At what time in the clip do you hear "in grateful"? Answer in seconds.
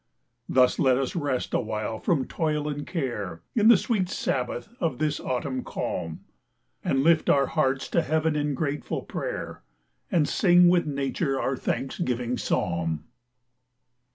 8.35-9.03